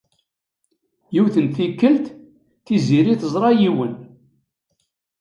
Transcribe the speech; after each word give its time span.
Yiwet 1.13 1.35
n 1.45 1.47
tikkelt, 1.55 2.05
Tiziri 2.65 3.13
teẓra 3.21 3.49
yiwen. 3.61 3.93